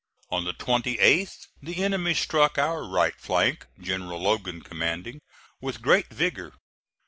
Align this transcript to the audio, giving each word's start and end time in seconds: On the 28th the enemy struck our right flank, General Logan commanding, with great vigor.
On 0.31 0.45
the 0.45 0.53
28th 0.55 1.45
the 1.61 1.83
enemy 1.83 2.15
struck 2.15 2.57
our 2.57 2.89
right 2.89 3.13
flank, 3.19 3.67
General 3.79 4.19
Logan 4.19 4.63
commanding, 4.63 5.21
with 5.61 5.83
great 5.83 6.07
vigor. 6.07 6.53